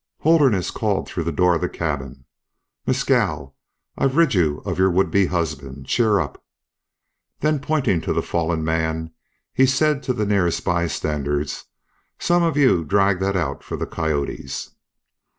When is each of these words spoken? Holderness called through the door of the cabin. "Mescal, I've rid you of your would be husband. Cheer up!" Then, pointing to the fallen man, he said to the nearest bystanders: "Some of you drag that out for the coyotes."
Holderness 0.21 0.71
called 0.71 1.07
through 1.07 1.25
the 1.25 1.31
door 1.31 1.53
of 1.53 1.61
the 1.61 1.69
cabin. 1.69 2.25
"Mescal, 2.87 3.55
I've 3.95 4.15
rid 4.17 4.33
you 4.33 4.57
of 4.65 4.79
your 4.79 4.89
would 4.89 5.11
be 5.11 5.27
husband. 5.27 5.85
Cheer 5.85 6.19
up!" 6.19 6.43
Then, 7.41 7.59
pointing 7.59 8.01
to 8.01 8.11
the 8.13 8.23
fallen 8.23 8.63
man, 8.63 9.11
he 9.53 9.67
said 9.67 10.01
to 10.01 10.13
the 10.13 10.25
nearest 10.25 10.65
bystanders: 10.65 11.65
"Some 12.17 12.41
of 12.41 12.57
you 12.57 12.83
drag 12.83 13.19
that 13.19 13.37
out 13.37 13.63
for 13.63 13.77
the 13.77 13.85
coyotes." 13.85 14.71